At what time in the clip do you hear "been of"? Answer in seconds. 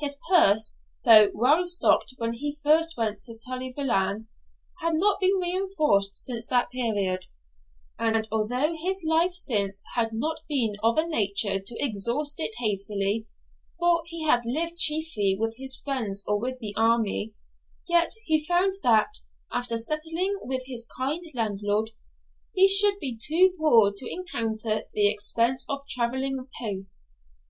10.48-10.96